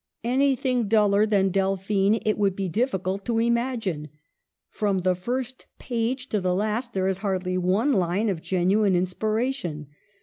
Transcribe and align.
Anything 0.23 0.87
duller 0.87 1.27
than 1.27 1.49
Delphine 1.51 2.21
it 2.25 2.35
would 2.39 2.55
be 2.55 2.67
difficult 2.67 3.23
to 3.25 3.37
imagine. 3.37 4.09
From 4.71 4.97
the 4.97 5.13
first 5.13 5.67
page 5.77 6.27
to 6.29 6.41
the 6.41 6.55
last 6.55 6.93
there 6.93 7.07
is 7.07 7.19
hardly 7.19 7.55
one 7.55 7.93
line 7.93 8.27
of 8.27 8.41
genuine 8.41 8.95
inspira 8.95 9.53
tion. 9.53 9.89